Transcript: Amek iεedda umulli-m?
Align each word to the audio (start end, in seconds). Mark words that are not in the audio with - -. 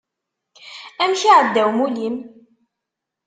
Amek 1.01 1.21
iεedda 1.23 1.61
umulli-m? 1.69 2.15